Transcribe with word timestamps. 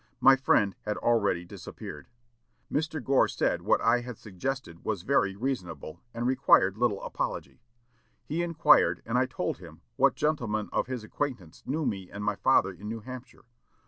My 0.19 0.35
friend 0.35 0.75
had 0.81 0.97
already 0.97 1.45
disappeared. 1.45 2.07
Mr. 2.71 3.03
Gore 3.03 3.27
said 3.27 3.61
what 3.61 3.81
I 3.81 3.99
had 4.01 4.17
suggested 4.17 4.83
was 4.83 5.03
very 5.03 5.35
reasonable, 5.35 6.01
and 6.11 6.25
required 6.25 6.75
little 6.75 7.03
apology.... 7.03 7.61
He 8.25 8.41
inquired, 8.41 9.03
and 9.05 9.15
I 9.15 9.27
told 9.27 9.59
him, 9.59 9.81
what 9.97 10.15
gentlemen 10.15 10.69
of 10.73 10.87
his 10.87 11.03
acquaintance 11.03 11.61
knew 11.67 11.85
me 11.85 12.09
and 12.09 12.23
my 12.25 12.33
father 12.35 12.71
in 12.71 12.89
New 12.89 13.01
Hampshire. 13.01 13.45